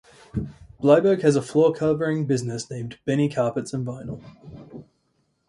Bleiberg 0.81 1.21
has 1.21 1.35
a 1.35 1.43
floor 1.43 1.71
covering 1.71 2.25
business 2.25 2.67
named 2.71 2.97
'Bennie 3.05 3.29
Carpets 3.29 3.71
and 3.71 3.85
Vinyl' 3.85 4.19